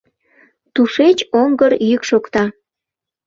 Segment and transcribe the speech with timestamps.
[0.73, 2.43] Тушеч оҥгыр йӱк шокта.